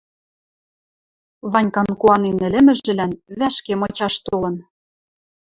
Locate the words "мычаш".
3.81-4.15